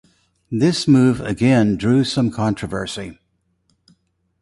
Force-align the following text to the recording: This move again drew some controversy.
This 0.51 0.87
move 0.87 1.21
again 1.21 1.77
drew 1.77 2.03
some 2.03 2.31
controversy. 2.31 3.19